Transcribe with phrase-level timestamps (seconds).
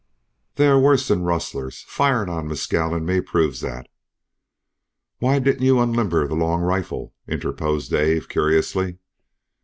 [0.55, 3.87] "They are worse than rustlers; firing on Mescal and me proves that."
[5.19, 8.97] "Why didn't you unlimber the long rifle?" interposed Dave, curiously.